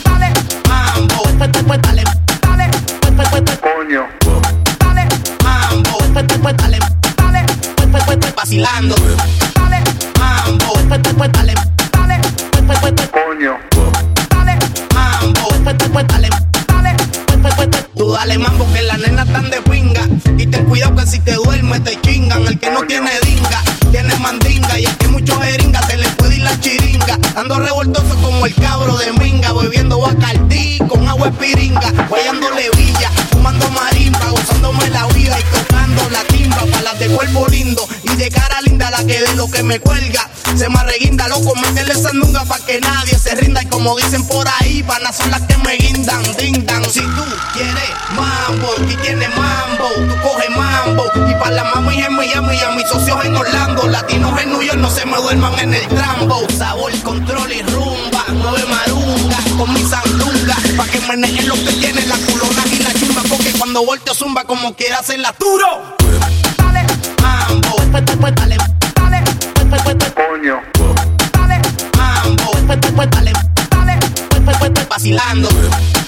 Dale, 0.04 0.32
mambo. 0.68 1.22
Pues, 1.36 1.50
pues, 1.52 1.64
pues, 1.66 1.82
Dale, 1.82 2.04
dale. 2.40 2.70
Pues, 3.00 3.12
pues, 3.16 3.28
pues, 3.28 3.42
pues. 3.42 3.58
Coño. 3.58 4.06
Dale, 4.78 5.08
mambo. 5.42 5.98
Pues, 5.98 6.24
pues, 6.28 6.38
pues, 6.40 6.56
Dale, 6.58 6.78
dale. 7.16 7.44
Pues, 7.74 7.88
pues, 7.90 8.04
pues, 8.04 8.18
pues. 8.20 8.34
Vacilando. 8.36 8.94
Dale, 9.56 9.82
mambo. 10.16 10.74
Pues, 10.74 11.00
pues, 11.02 11.14
pues, 11.16 11.32
Dale, 11.32 11.54
dale. 11.92 12.20
Pues, 12.52 12.64
pues, 12.66 12.78
pues, 12.78 12.92
pues. 12.94 13.10
Coño. 13.10 13.58
Dale, 14.30 14.58
mambo. 14.94 15.48
Pues, 15.48 15.74
pues, 15.76 15.90
pues, 15.92 16.06
Dale, 16.06 16.28
dale. 16.68 16.94
Pues, 17.26 17.38
pues, 17.42 17.54
pues, 17.56 17.68
pues. 17.68 17.86
Tú 17.96 18.12
dale 18.12 18.38
mambo 18.38 18.72
que 18.72 18.82
las 18.82 18.98
nenas 19.00 19.26
están 19.26 19.50
de 19.50 19.60
pinga. 19.62 20.06
Y 20.38 20.46
ten 20.46 20.66
cuidado 20.66 20.94
que 20.94 21.06
si 21.06 21.18
te 21.18 21.34
duermes 21.34 21.82
te 21.82 22.00
chingan. 22.00 22.46
El 22.46 22.60
que 22.60 22.70
no 22.70 22.82
tiene 22.84 23.10
dinga, 23.24 23.60
tiene 23.90 24.14
mandinga 24.16 24.78
y 24.78 24.86
aquí 24.86 25.06
muchos 25.08 25.36
jeringa, 25.42 25.82
se 25.86 25.96
le 25.96 26.08
puede 26.10 26.36
ir 26.36 26.42
la 26.42 26.58
chiringa. 26.60 27.18
Ando 27.36 27.58
revoltoso 27.58 28.14
como 28.22 28.46
el 28.46 28.54
cabro 28.54 28.96
de 28.98 29.12
minga, 29.14 29.52
bebiendo 29.52 30.00
bacardí 30.00 30.78
con 30.88 31.06
agua 31.08 31.28
espiringa, 31.28 31.92
guayándole 32.08 32.70
villa, 32.76 33.10
fumando 33.30 33.68
marimba, 33.70 34.30
gozándome 34.30 34.88
la 34.90 35.06
vida 35.08 35.38
y 35.38 35.42
tocando 35.56 36.08
la 36.10 36.22
timba 36.24 36.64
para 36.70 36.82
las 36.82 36.98
de 36.98 37.08
cuerpo 37.08 37.46
lindo 37.48 37.86
y 38.20 38.24
de 38.24 38.30
cara 38.30 38.60
linda 38.62 38.90
la 38.90 39.04
que 39.04 39.20
de 39.20 39.34
lo 39.34 39.50
que 39.50 39.62
me 39.62 39.80
cuelga. 39.80 40.28
Se 40.56 40.68
me 40.68 40.78
arreguinda, 40.78 41.28
loco, 41.28 41.54
meterle 41.56 41.94
sandunga 41.94 42.44
pa' 42.44 42.58
que 42.60 42.80
nadie 42.80 43.18
se 43.18 43.34
rinda 43.34 43.62
y 43.62 43.66
como 43.66 43.96
dicen 43.96 44.26
por 44.26 44.46
ahí, 44.60 44.82
panas 44.82 45.16
son 45.16 45.30
las 45.30 45.40
que 45.42 45.56
me 45.58 45.76
guindan, 45.76 46.22
dindan. 46.36 46.84
Si 46.84 47.00
tú 47.00 47.24
quieres 47.52 47.90
mambo, 48.14 48.68
aquí 48.82 48.96
tienes 49.02 49.28
mambo, 49.36 49.88
tú 50.08 50.20
coges 50.22 50.50
mambo 50.50 51.04
y 51.28 51.34
para 51.34 51.50
la 51.50 51.64
mami 51.64 52.02
en 52.02 52.14
Miami 52.14 52.56
y 52.56 52.60
a 52.60 52.70
mis 52.70 52.88
socios 52.88 53.24
en 53.24 53.36
Orlando, 53.36 53.86
latinos 53.88 54.40
en 54.40 54.50
New 54.50 54.62
York 54.62 54.78
no 54.78 54.90
se 54.90 55.06
me 55.06 55.16
duerman 55.16 55.58
en 55.58 55.74
el 55.74 55.88
trambo. 55.88 56.46
Sabor, 56.58 56.92
control 57.02 57.52
y 57.52 57.62
rumba, 57.62 58.24
nueve 58.32 58.64
marunga 58.68 59.38
con 59.56 59.72
mi 59.72 59.82
sandunga, 59.82 60.56
pa' 60.76 60.86
que 60.86 61.00
meneen 61.00 61.48
lo 61.48 61.54
que 61.54 61.72
tiene 61.72 62.04
la 62.06 62.16
culona 62.16 62.64
y 62.72 62.78
la 62.82 62.92
chimba, 62.94 63.22
porque 63.28 63.52
cuando 63.52 63.84
volteo 63.84 64.14
zumba 64.14 64.44
como 64.44 64.74
quiera 64.74 64.98
hacer 64.98 65.20
la 65.20 65.34
duro. 65.38 65.96
Dale, 66.58 66.86
mambo, 67.22 67.69
vacilando. 75.00 75.48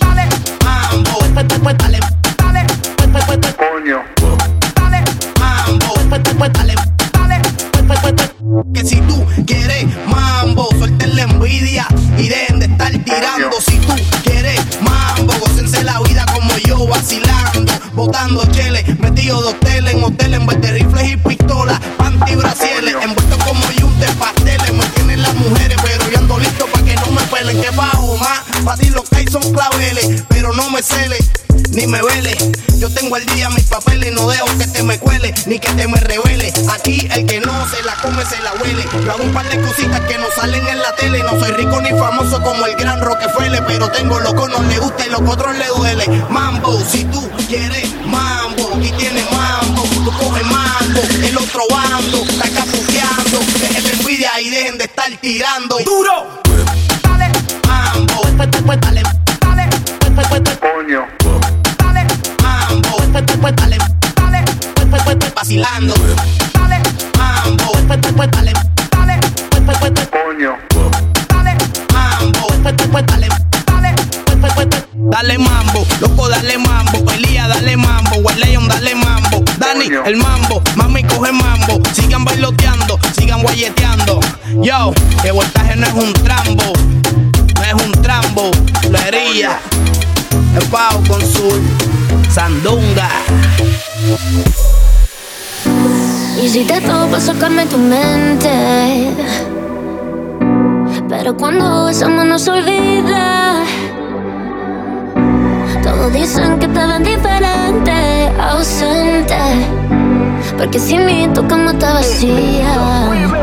Dale, 0.01 0.29
mambo, 0.65 1.19
pues, 1.33 1.47
pues, 1.49 1.61
pues, 1.61 1.79
dale, 1.79 2.01
dale, 2.37 2.67
pues, 2.97 3.09
pues, 3.11 3.25
pues, 3.25 3.39
pues, 3.41 3.55
Coño. 3.55 4.03
dale, 4.75 5.03
mambo, 5.41 5.95
pues, 6.11 6.21
pues, 6.23 6.35
pues, 6.37 6.53
dale, 6.53 6.75
dale, 7.13 7.41
pues, 7.73 7.85
pues, 7.87 8.01
pues, 8.01 8.13
pues. 8.13 8.31
Que 8.75 8.85
si 8.85 9.01
tú 9.03 9.25
quieres 9.47 9.87
mambo, 10.07 10.69
suelten 10.79 11.17
la 11.17 11.23
envidia 11.23 11.87
y 12.19 12.29
dejen 12.29 12.59
de 12.59 12.67
estar 12.67 12.93
tirando. 12.93 13.61
Si 13.61 13.79
tú 13.79 13.95
quieres 14.25 14.61
mambo, 14.83 15.33
gocense 15.41 15.83
la 15.85 15.99
vida 16.01 16.27
como 16.27 16.55
yo, 16.59 16.87
vacilando, 16.87 17.73
botando 17.95 18.45
cheles, 18.53 18.99
metido 18.99 19.41
de 19.41 19.49
hotel 19.49 19.89
en 19.89 20.05
hotel, 20.05 20.32
me 35.89 35.99
revele, 36.01 36.53
aquí 36.71 37.09
el 37.13 37.27
que 37.27 37.41
no 37.41 37.69
se 37.69 37.83
la 37.83 37.95
come 37.97 38.25
se 38.25 38.41
la 38.41 38.53
huele, 38.55 38.85
yo 39.05 39.13
hago 39.13 39.25
un 39.25 39.33
par 39.33 39.49
de 39.49 39.61
cositas 39.61 40.01
que 40.03 40.19
no 40.19 40.27
salen 40.35 40.67
en 40.67 40.79
la 40.79 40.95
tele, 40.97 41.23
no 41.23 41.39
soy 41.41 41.53
rico 41.53 41.81
ni 41.81 41.91
famoso 41.91 42.41
como 42.43 42.67
el 42.67 42.77
gran 42.77 43.01
Rockefeller, 43.01 43.65
pero 43.67 43.91
tengo 43.91 44.19
lo 44.21 44.31
que 44.35 44.53
no 44.53 44.63
le 44.63 44.79
gusta 44.79 45.07
y 45.07 45.11
lo 45.11 45.19
que 45.19 45.31
a 45.31 45.33
otros 45.33 45.57
le 45.57 45.67
duele, 45.69 46.07
mambo, 46.29 46.79
si 46.89 47.05
tú 47.07 47.29
quieres 47.49 47.89
mambo, 48.07 48.71
aquí 48.77 48.93
tienes 48.99 49.25
mambo, 49.33 49.83
tú 50.05 50.13
coges 50.19 50.47
mambo, 50.47 51.03
el 51.23 51.37
otro 51.37 51.63
bando, 51.71 52.19
está 52.29 52.49
capuqueando, 52.51 53.39
dejen 53.61 53.85
de 53.85 53.91
envidia 53.93 54.41
y 54.41 54.51
dejen 54.51 54.79
de 54.79 54.85
estar 54.85 55.11
tirando, 55.21 55.79
duro, 55.85 56.22
sigan 82.23 82.25
bailoteando, 82.25 82.99
sigan 83.19 83.43
guayeteando. 83.43 84.21
Yo, 84.63 84.93
que 85.23 85.33
voltaje 85.33 85.77
no 85.77 85.87
es 85.87 85.95
un 85.95 86.13
trambo, 86.13 86.73
no 87.55 87.65
es 87.65 87.87
un 87.87 87.93
trambo, 88.03 88.51
la 88.91 89.09
herilla, 89.09 89.59
el 90.57 90.65
pao 90.69 91.03
con 91.09 91.21
sur, 91.21 91.59
sandunga. 92.31 93.09
Hiciste 96.43 96.81
todo 96.81 97.07
para 97.07 97.21
sacarme 97.21 97.67
tu 97.67 97.79
mente. 97.79 99.11
Pero 101.09 101.37
cuando 101.37 101.87
besamos 101.87 102.25
no 102.25 102.39
se 102.39 102.51
olvida. 102.51 103.65
Todos 105.83 106.13
dicen 106.13 106.59
que 106.59 106.69
te 106.69 106.87
ven 106.87 107.03
diferente, 107.03 108.31
ausente. 108.41 109.92
Porque 110.57 110.79
sin 110.79 111.05
mí 111.07 111.29
tu 111.35 111.47
cama 111.47 111.73
está 111.73 111.95
vacía. 111.95 112.77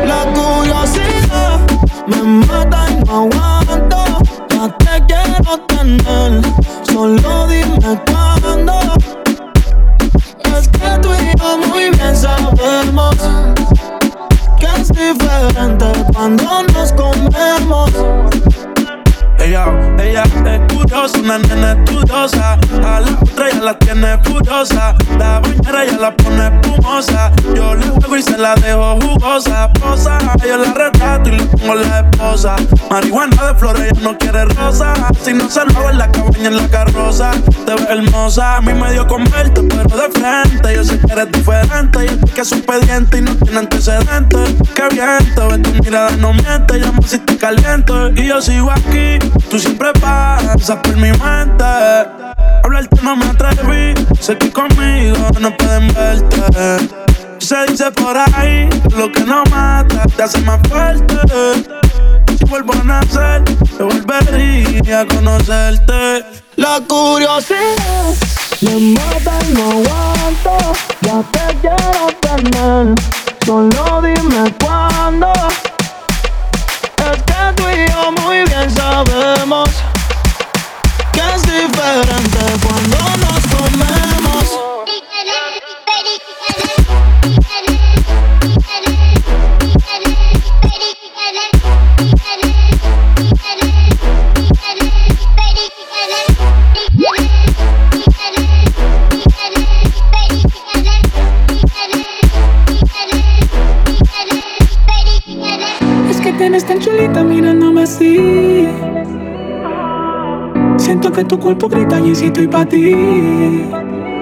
La 0.06 0.24
curiosidad 0.32 1.60
me 2.06 2.22
mata 2.46 2.86
y 2.90 3.04
no 3.04 3.12
aguanto. 3.22 4.04
Ya 4.50 4.76
te 4.78 5.06
quiero 5.06 5.58
tener, 5.68 6.42
solo 6.82 7.46
dime 7.46 8.00
cuándo. 8.10 8.80
Es 10.56 10.68
que 10.68 10.98
tú 11.02 11.10
y 11.14 11.38
yo 11.38 11.58
muy 11.68 11.90
bien 11.90 12.16
sabemos 12.16 13.16
que 14.58 14.66
es 14.80 14.88
diferente 14.88 15.86
cuando 16.12 16.62
nos 16.74 16.92
comemos. 16.92 17.90
Ella, 19.42 19.64
ella 19.98 20.22
es 20.22 20.74
curiosa, 20.74 21.18
una 21.18 21.38
nena 21.38 21.72
estudiosa. 21.72 22.58
A 22.84 23.00
la 23.00 23.18
otra 23.20 23.50
ya 23.50 23.60
la 23.60 23.78
tiene 23.78 24.18
furiosa. 24.22 24.94
La 25.18 25.40
bañera 25.40 25.86
ya 25.86 25.98
la 25.98 26.14
pone 26.16 26.48
espumosa. 26.48 27.32
Yo 27.54 27.74
le 27.74 27.86
juego 27.88 28.16
y 28.16 28.22
se 28.22 28.36
la 28.36 28.54
dejo 28.56 28.98
jugosa. 29.00 29.72
Posa, 29.72 30.18
yo 30.46 30.58
la 30.58 30.72
retrato 30.74 31.30
y 31.30 31.38
le 31.38 31.44
pongo 31.44 31.74
la 31.74 32.00
esposa. 32.00 32.56
Marihuana 32.90 33.46
de 33.46 33.54
flores, 33.54 33.82
ella 33.90 34.00
no 34.02 34.18
quiere 34.18 34.44
rosa. 34.44 34.92
Si 35.22 35.32
no 35.32 35.48
se 35.48 35.64
lo 35.64 35.88
en 35.88 35.98
la 35.98 36.12
cabaña 36.12 36.48
en 36.48 36.56
la 36.56 36.68
carroza. 36.68 37.30
Te 37.64 37.74
ves 37.74 37.86
hermosa, 37.88 38.56
a 38.56 38.60
mí 38.60 38.74
me 38.74 38.92
dio 38.92 39.06
con 39.06 39.24
verte, 39.24 39.62
pero 39.62 39.96
de 39.96 40.10
frente. 40.20 40.74
Yo 40.74 40.84
sé 40.84 40.98
que 40.98 41.12
eres 41.12 41.32
diferente. 41.32 42.04
Y 42.04 42.08
es 42.08 42.32
que 42.32 42.40
es 42.42 42.52
un 42.52 42.60
pediente 42.62 43.18
y 43.18 43.22
no 43.22 43.34
tiene 43.36 43.58
antecedentes. 43.60 44.54
Que 44.74 44.88
viento, 44.94 45.48
ve 45.48 45.58
tu 45.58 45.82
mirada, 45.82 46.10
no 46.18 46.34
miente. 46.34 46.78
Llamo 46.78 47.00
si 47.02 47.16
estoy 47.16 47.36
caliente. 47.36 47.92
Y 48.16 48.26
yo 48.26 48.40
sigo 48.42 48.70
aquí, 48.70 49.18
tú 49.48 49.58
siempre 49.58 49.92
pasas 50.00 50.76
por 50.82 50.96
mi 50.96 51.10
mente. 51.10 51.64
Hablarte 52.62 53.02
no 53.02 53.16
me 53.16 53.26
atreví, 53.26 53.94
sé 54.20 54.36
que 54.36 54.50
conmigo 54.50 55.28
no 55.40 55.56
pueden 55.56 55.88
verte. 55.94 56.88
Se 57.38 57.56
dice 57.66 57.90
por 57.92 58.16
ahí, 58.16 58.68
lo 58.96 59.10
que 59.10 59.20
no 59.20 59.42
mata 59.50 60.04
te 60.16 60.22
hace 60.22 60.38
más 60.42 60.60
fuerte. 60.68 61.16
Si 62.38 62.44
vuelvo 62.44 62.72
a 62.74 62.84
nacer, 62.84 63.44
te 63.44 63.82
volvería 63.82 65.00
a 65.00 65.06
conocerte. 65.06 66.24
La 66.56 66.80
curiosidad 66.86 68.14
me 68.60 68.94
mata 68.94 69.38
y 69.48 69.54
no 69.54 69.70
aguanto. 69.70 70.72
Ya 71.00 71.22
te 71.32 71.56
quiero 71.60 72.08
tener, 72.20 72.94
solo 73.46 74.02
dime 74.02 74.54
cuándo. 74.62 75.32
Tú 77.56 77.64
y 77.68 77.90
yo 77.90 78.12
muy 78.22 78.44
bien 78.44 78.70
sabemos 78.70 79.68
que 81.12 81.20
es 81.20 81.42
diferente 81.42 82.38
cuando 82.62 82.98
nos 83.18 83.29
tienes 106.40 106.64
tan 106.64 106.80
chulita 106.80 107.22
mirándome 107.22 107.82
así. 107.82 108.66
Siento 110.78 111.12
que 111.12 111.22
tu 111.22 111.38
cuerpo 111.38 111.68
grita 111.68 112.00
y 112.00 112.14
si 112.14 112.26
estoy 112.28 112.48
para 112.48 112.64
ti. 112.64 113.68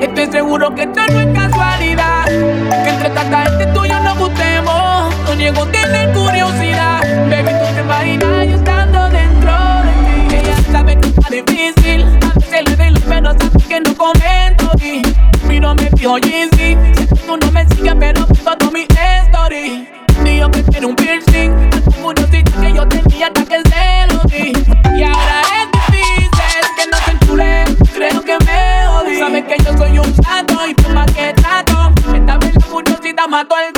Estoy 0.00 0.26
seguro 0.26 0.74
que 0.74 0.82
esto 0.82 1.00
no 1.12 1.20
es 1.20 1.26
casualidad. 1.28 2.24
Que 2.24 2.90
entre 2.90 3.10
tanta 3.10 3.44
gente 3.44 3.66
tú 3.66 3.84
y 3.84 3.88
yo 3.90 4.00
nos 4.00 4.18
gustemos. 4.18 5.14
No 5.26 5.34
niego 5.36 5.64
tener 5.66 6.12
curiosidad. 6.12 7.02
Baby, 7.30 7.52
tú 7.60 7.74
te 7.76 7.80
imaginas 7.82 8.46
yo 8.48 8.56
estando 8.56 9.10
dentro 9.10 9.52
de 9.86 10.28
ti. 10.28 10.36
Ella 10.38 10.56
sabe 10.72 10.98
que 10.98 11.08
está 11.10 11.28
difícil. 11.30 12.04
Veces 12.34 12.78
le 12.78 12.90
los 12.90 13.02
pelos, 13.02 13.36
sabe 13.38 13.64
que 13.68 13.80
no 13.80 13.94
comento. 13.94 14.70
Y 14.82 15.46
miro, 15.46 15.72
me 15.76 15.88
fijo 15.96 16.18
Yeezy. 16.18 16.76
Sé 16.96 17.06
que 17.06 17.20
tú 17.28 17.36
no 17.40 17.52
me 17.52 17.64
sigues, 17.68 17.94
pero 17.96 18.26
todo 18.26 18.72
mi 18.72 18.88
story 19.28 19.97
yo 20.38 20.50
que 20.50 20.62
quiero 20.62 20.88
un 20.88 20.96
piercing. 20.96 21.52
Hace 21.72 22.00
mucho 22.00 22.26
dice 22.26 22.44
que 22.44 22.72
yo 22.72 22.86
tenía 22.88 23.26
hasta 23.26 23.44
que 23.44 23.62
se 23.68 24.14
lo 24.14 24.22
dije. 24.24 24.52
Y 24.96 25.02
ahora 25.02 25.42
es 25.58 25.68
difícil 25.72 26.30
que 26.76 26.86
no 26.90 26.98
te 27.04 27.10
enchule. 27.10 27.64
Creo 27.94 28.22
que 28.22 28.36
me 28.44 28.86
jodí. 28.86 29.18
Sabes 29.18 29.44
que 29.44 29.64
yo 29.64 29.76
soy 29.76 29.98
un 29.98 30.14
santo 30.22 30.66
y 30.66 30.74
por 30.74 30.94
más 30.94 31.10
que 31.12 31.32
trato, 31.34 31.92
esta 32.14 32.38
vez 32.38 32.54
la 32.54 32.66
curiosidad 32.66 33.28
mató 33.28 33.56
al 33.56 33.77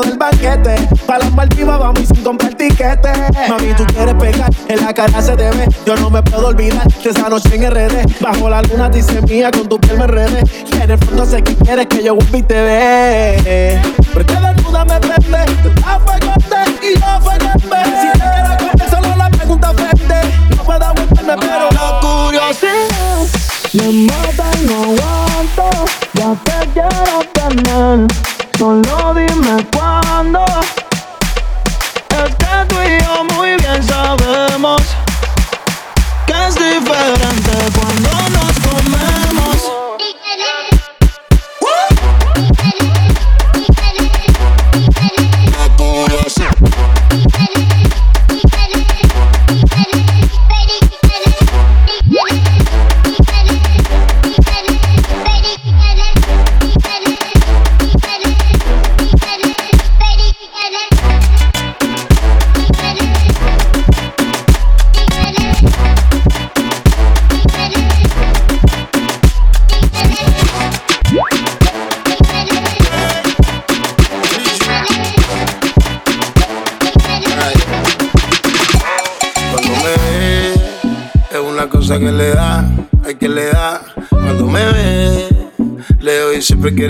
del 0.00 0.18
banquete. 0.18 0.76
Pa' 1.06 1.18
las 1.18 1.30
partivas 1.30 1.78
vamos 1.78 2.00
y 2.00 2.06
sin 2.06 2.22
comprar 2.22 2.54
tiquete. 2.54 3.12
Mami, 3.48 3.72
tú 3.76 3.84
quieres 3.86 4.14
pegar, 4.14 4.50
en 4.68 4.84
la 4.84 4.92
cara 4.92 5.22
se 5.22 5.36
te 5.36 5.50
ve. 5.50 5.68
Yo 5.84 5.96
no 5.96 6.10
me 6.10 6.22
puedo 6.22 6.48
olvidar 6.48 6.86
de 6.86 7.10
esa 7.10 7.28
noche 7.28 7.54
en 7.54 7.70
RD. 7.70 8.20
Bajo 8.20 8.48
la 8.48 8.62
luna 8.62 8.88
dice 8.88 9.20
mía, 9.22 9.50
con 9.50 9.68
tu 9.68 9.78
piel 9.78 9.98
me 9.98 10.04
enredé. 10.04 10.42
Y 10.72 10.82
en 10.82 10.90
el 10.90 10.98
fondo 10.98 11.24
sé 11.24 11.42
que 11.42 11.54
quieres 11.56 11.86
que 11.86 12.02
yo 12.02 12.14
vuelva 12.14 12.38
y 12.38 12.42
te 12.42 12.54
dé. 12.54 13.82
Porque 14.12 14.34
desnuda 14.34 14.84
me 14.84 15.00
prende, 15.00 15.38
fuerte 16.04 16.56
y 16.82 16.98
yo 16.98 17.20
fuerte. 17.20 18.05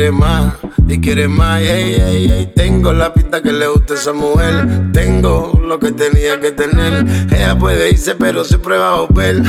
Quiere 0.06 0.18
más, 0.18 0.54
y 0.86 1.00
quiere 1.00 1.28
más. 1.28 1.60
Ey, 1.60 1.94
ey, 1.94 2.30
ey. 2.30 2.52
Tengo 2.54 2.92
la 2.92 3.12
pista 3.12 3.42
que 3.42 3.52
le 3.52 3.66
gusta 3.66 3.94
a 3.94 3.96
esa 3.96 4.12
mujer, 4.12 4.92
tengo 4.92 5.60
lo 5.66 5.80
que 5.80 5.90
tenía 5.90 6.38
que 6.40 6.52
tener. 6.52 7.04
Ella 7.32 7.58
puede 7.58 7.90
irse, 7.90 8.14
pero 8.14 8.44
siempre 8.44 8.78
va 8.78 8.92
a 8.92 9.00
volver, 9.00 9.42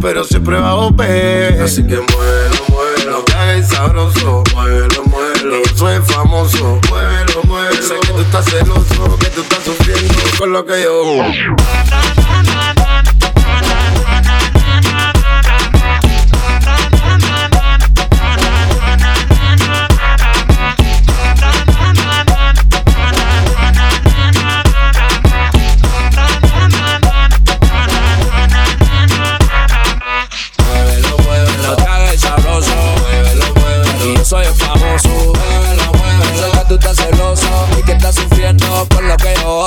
pero 0.00 0.24
siempre 0.24 0.58
va 0.58 0.70
a 0.70 0.74
volver. 0.76 1.60
Así 1.60 1.82
que 1.82 1.96
muévelo, 1.96 3.22
haga 3.34 3.54
el 3.54 3.64
sabroso, 3.66 4.44
muévelo, 4.54 5.04
muévelo. 5.04 5.62
Yo 5.62 5.76
soy 5.76 6.00
famoso, 6.06 6.80
muévelo, 6.88 7.42
muévelo. 7.44 7.82
Sé 7.82 7.94
que 8.00 8.08
tú 8.08 8.20
estás 8.20 8.46
celoso, 8.46 9.18
que 9.18 9.26
tú 9.26 9.42
estás 9.42 9.62
sufriendo 9.62 10.14
con 10.38 10.52
lo 10.52 10.64
que 10.64 10.82
yo. 10.84 12.27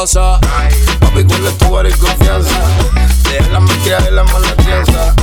Lo 0.01 0.07
que 0.07 0.13
gozo. 0.13 0.39
Papi, 0.99 1.23
¿cuál 1.25 1.45
es 1.45 1.57
tu 1.57 1.77
área 1.77 1.95
y 1.95 1.99
confianza? 1.99 2.55
Deja 3.29 3.49
la 3.51 3.59
mezcla 3.59 4.07
y 4.09 4.13
la 4.13 4.23
mala 4.23 4.55
crianza. 4.55 5.13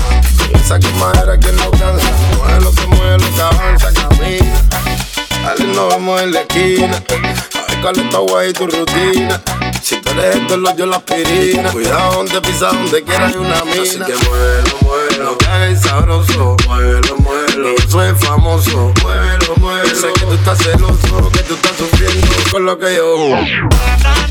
Esa 0.55 0.79
quemadera 0.79 1.39
que 1.39 1.53
no 1.53 1.70
cansa. 1.72 2.11
Mueve 2.37 2.61
lo 2.61 2.72
que 2.72 2.87
mueve 2.87 3.18
lo 3.18 3.35
que 3.35 3.43
avanza, 3.43 3.93
camina. 3.93 4.62
Dale, 5.43 5.64
nos 5.74 5.89
vemos 5.95 6.22
en 6.22 6.33
la 6.33 6.41
esquina. 6.43 6.97
A 6.97 7.70
ver 7.70 7.81
cuál 7.81 7.99
es 7.99 8.11
tu 8.11 8.16
agua 8.16 8.47
y 8.47 8.53
tu 8.53 8.66
rutina. 8.66 9.43
Si 9.83 10.01
tú 10.01 10.11
eres 10.11 10.37
esto, 10.37 10.57
lo 10.57 10.76
yo 10.76 10.87
la 10.87 10.97
aspirina. 10.97 11.70
Cuidado 11.70 12.12
donde 12.16 12.41
pisas, 12.41 12.72
donde 12.72 13.03
quiera 13.03 13.26
hay 13.26 13.35
una 13.35 13.64
mina. 13.64 13.83
Así 13.83 13.99
que 13.99 14.29
muévelo, 14.29 14.76
muévelo, 14.83 15.39
que 15.39 15.47
haga 15.47 15.66
el 15.66 15.79
sabroso. 15.79 16.57
Muévelo, 16.66 17.16
muévelo, 17.16 17.74
yo 17.76 17.91
soy 17.91 18.14
famoso. 18.14 18.93
Muévelo, 19.03 19.57
muévelo. 19.57 19.95
Sé 19.95 20.12
que 20.12 20.20
tú 20.20 20.35
estás 20.35 20.59
celoso, 20.59 21.31
que 21.33 21.41
tú 21.41 21.55
estás 21.55 21.76
sufriendo 21.76 22.29
con 22.53 22.64
lo 22.64 22.79
que 22.79 22.97
yo. 22.97 24.28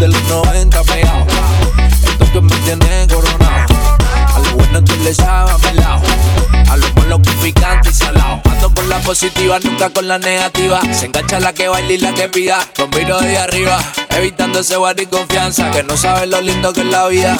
De 0.00 0.08
los 0.08 0.22
90 0.28 0.82
pegado, 0.84 1.26
entonces 2.10 2.42
me 2.42 2.56
tienen 2.64 3.06
coronado. 3.06 3.66
A 4.34 4.38
lo 4.38 4.56
bueno 4.56 4.82
tú 4.82 4.94
le 5.04 5.12
sabes 5.12 5.52
a 5.52 5.58
mi 5.58 5.78
lado. 5.78 6.00
A 6.70 6.76
lo 6.78 6.86
malo 6.94 7.20
que 7.20 7.30
picante 7.42 7.90
y 7.90 7.92
salado. 7.92 8.40
Ando 8.46 8.74
con 8.74 8.88
la 8.88 8.98
positiva, 9.00 9.58
nunca 9.58 9.90
con 9.90 10.08
la 10.08 10.18
negativa. 10.18 10.80
Se 10.92 11.04
engancha 11.04 11.38
la 11.38 11.52
que 11.52 11.68
baila 11.68 11.92
y 11.92 11.98
la 11.98 12.14
que 12.14 12.30
pida. 12.30 12.66
Con 12.76 12.88
miro 12.90 13.20
de 13.20 13.36
arriba, 13.36 13.78
evitando 14.08 14.60
ese 14.60 14.76
guardia 14.76 15.02
y 15.02 15.06
confianza. 15.06 15.70
Que 15.70 15.82
no 15.82 15.94
sabe 15.98 16.26
lo 16.26 16.40
lindo 16.40 16.72
que 16.72 16.80
es 16.80 16.86
la 16.86 17.06
vida. 17.08 17.38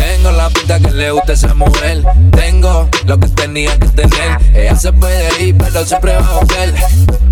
Tengo 0.00 0.32
la 0.32 0.48
pinta 0.48 0.80
que 0.80 0.90
le 0.92 1.10
gusta 1.10 1.32
a 1.32 1.34
esa 1.34 1.54
mujer. 1.54 2.02
Tengo 2.32 2.88
lo 3.04 3.20
que 3.20 3.28
tenía 3.28 3.78
que 3.78 3.88
tener. 3.88 4.38
Ella 4.54 4.74
se 4.74 4.92
puede 4.92 5.42
ir, 5.42 5.56
pero 5.58 5.84
siempre 5.84 6.14
va 6.14 6.26
a 6.26 6.32
volver. 6.36 6.74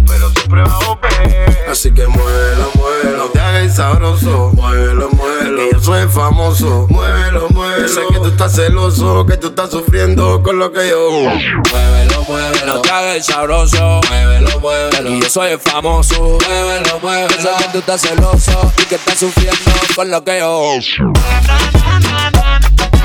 pero 0.07 0.31
siempre 0.31 0.63
va 0.63 0.75
a 0.75 0.87
volver. 0.87 1.59
Así 1.71 1.93
que 1.93 2.07
muévelo, 2.07 2.71
muévelo, 2.75 3.25
te 3.31 3.41
haga 3.41 3.61
el 3.61 3.73
sabroso. 3.73 4.51
Muévelo, 4.55 5.09
muévelo, 5.11 5.57
que 5.57 5.71
yo 5.73 5.81
soy 5.81 6.09
famoso. 6.09 6.87
Muévelo, 6.91 7.49
muévelo. 7.51 7.89
Sé 7.89 8.01
que 8.11 8.19
tú 8.19 8.27
estás 8.27 8.55
celoso, 8.55 9.25
que 9.25 9.37
tú 9.39 9.49
estás 9.49 9.71
sufriendo 9.71 10.43
con 10.43 10.59
lo 10.59 10.71
que 10.71 10.89
yo. 10.91 11.11
Muévelo, 11.11 12.25
muévelo, 12.29 12.83
que 12.83 12.91
haga 12.91 13.15
el 13.17 13.23
sabroso. 13.23 14.01
Muévelo, 14.09 14.61
muévelo. 14.61 15.11
Y 15.11 15.23
yo 15.23 15.31
soy 15.31 15.53
el 15.53 15.59
famoso. 15.59 16.39
Muévelo, 16.47 17.01
muévelo. 17.01 17.35
Sé 17.41 17.49
que 17.59 17.69
tú 17.73 17.79
estás 17.79 18.03
celoso 18.03 18.73
y 18.83 18.85
que 18.85 18.97
estás 18.97 19.19
sufriendo 19.19 19.59
con 19.95 20.11
lo 20.11 20.23
que 20.23 20.39
yo. 20.39 20.73
you 22.61 22.98